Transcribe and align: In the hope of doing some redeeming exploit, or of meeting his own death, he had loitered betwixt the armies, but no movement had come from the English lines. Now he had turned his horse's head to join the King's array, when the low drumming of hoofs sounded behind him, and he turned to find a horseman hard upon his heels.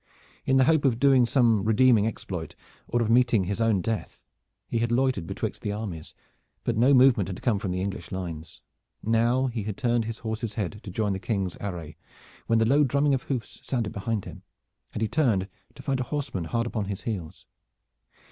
In 0.47 0.57
the 0.57 0.63
hope 0.63 0.83
of 0.83 0.97
doing 0.99 1.27
some 1.27 1.63
redeeming 1.63 2.07
exploit, 2.07 2.55
or 2.87 3.03
of 3.03 3.11
meeting 3.11 3.43
his 3.43 3.61
own 3.61 3.81
death, 3.83 4.23
he 4.67 4.79
had 4.79 4.91
loitered 4.91 5.27
betwixt 5.27 5.61
the 5.61 5.71
armies, 5.73 6.15
but 6.63 6.75
no 6.75 6.91
movement 6.91 7.29
had 7.29 7.43
come 7.43 7.59
from 7.59 7.69
the 7.69 7.81
English 7.83 8.11
lines. 8.11 8.61
Now 9.03 9.45
he 9.45 9.61
had 9.61 9.77
turned 9.77 10.05
his 10.05 10.17
horse's 10.25 10.55
head 10.55 10.79
to 10.81 10.89
join 10.89 11.13
the 11.13 11.19
King's 11.19 11.55
array, 11.61 11.97
when 12.47 12.57
the 12.57 12.65
low 12.65 12.83
drumming 12.83 13.13
of 13.13 13.21
hoofs 13.21 13.61
sounded 13.63 13.93
behind 13.93 14.25
him, 14.25 14.41
and 14.91 15.03
he 15.03 15.07
turned 15.07 15.47
to 15.75 15.83
find 15.83 15.99
a 15.99 16.03
horseman 16.05 16.45
hard 16.45 16.65
upon 16.65 16.85
his 16.85 17.01
heels. 17.03 17.45